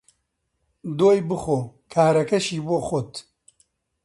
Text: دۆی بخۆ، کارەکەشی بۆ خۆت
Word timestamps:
دۆی 0.97 1.19
بخۆ، 1.29 1.59
کارەکەشی 1.93 2.59
بۆ 2.67 2.77
خۆت 2.87 3.11